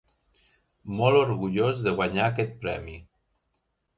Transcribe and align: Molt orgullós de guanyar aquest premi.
Molt 1.01 1.17
orgullós 1.19 1.83
de 1.87 1.93
guanyar 1.99 2.25
aquest 2.31 2.57
premi. 2.65 2.95